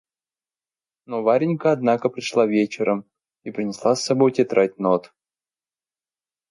Но 1.05 1.21
Варенька 1.21 1.71
однако 1.73 2.09
пришла 2.09 2.47
вечером 2.47 3.05
и 3.43 3.51
принесла 3.51 3.95
с 3.95 4.03
собой 4.03 4.31
тетрадь 4.31 4.79
нот. 4.79 5.13